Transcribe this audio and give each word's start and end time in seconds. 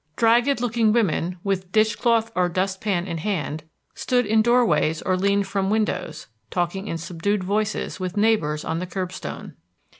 Dragged 0.15 0.59
looking 0.61 0.91
women, 0.91 1.37
with 1.43 1.71
dishcloth 1.71 2.31
or 2.35 2.49
dustpan 2.49 3.05
in 3.05 3.19
hand, 3.19 3.65
stood 3.93 4.25
in 4.25 4.41
door 4.41 4.65
ways 4.65 5.03
or 5.03 5.15
leaned 5.15 5.45
from 5.45 5.69
windows, 5.69 6.25
talking 6.49 6.87
in 6.87 6.97
subdued 6.97 7.43
voices 7.43 7.99
with 7.99 8.17
neighbors 8.17 8.65
on 8.65 8.79
the 8.79 8.87
curb 8.87 9.11
stone. 9.11 9.53